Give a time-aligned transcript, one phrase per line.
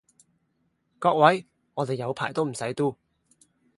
[0.97, 1.45] 各位，
[1.75, 2.97] 我地有排都唔使 do